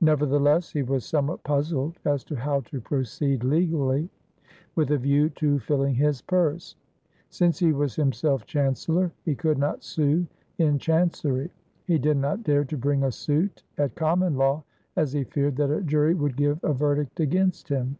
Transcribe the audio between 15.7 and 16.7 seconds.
a jury would give